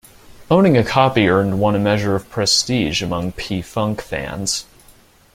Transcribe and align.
Owning 0.49 0.75
a 0.77 0.83
copy 0.83 1.29
earned 1.29 1.59
one 1.59 1.75
a 1.75 1.79
measure 1.79 2.15
of 2.15 2.27
prestige 2.27 3.03
among 3.03 3.33
P-Funk 3.33 4.01
fans. 4.01 4.65